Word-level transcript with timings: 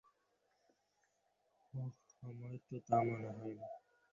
ওহ, 1.73 1.89
আমার 2.23 2.55
তো 2.67 2.75
তা 2.87 2.97
মনে 3.03 3.29
হয় 3.37 3.53
না। 3.55 3.67